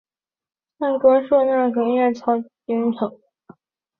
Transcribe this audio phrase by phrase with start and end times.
[0.79, 2.25] 散馆授翰林院检
[2.93, 3.13] 讨。